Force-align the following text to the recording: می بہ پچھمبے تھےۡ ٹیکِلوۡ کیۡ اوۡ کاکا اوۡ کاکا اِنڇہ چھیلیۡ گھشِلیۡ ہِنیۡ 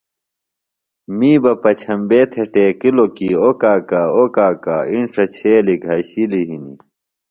می 1.17 1.31
بہ 1.43 1.53
پچھمبے 1.61 2.21
تھےۡ 2.31 2.49
ٹیکِلوۡ 2.53 3.11
کیۡ 3.15 3.35
اوۡ 3.41 3.55
کاکا 3.61 4.01
اوۡ 4.15 4.29
کاکا 4.35 4.77
اِنڇہ 4.91 5.25
چھیلیۡ 5.35 5.81
گھشِلیۡ 5.85 6.47
ہِنیۡ 6.49 6.77